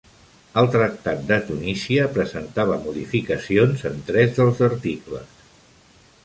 El 0.59 0.67
Tractat 0.75 1.19
de 1.31 1.37
Tunísia 1.49 2.07
presentava 2.15 2.79
modificacions 2.87 3.85
en 3.91 4.01
tres 4.09 4.33
dels 4.41 4.65
articles. 4.71 5.39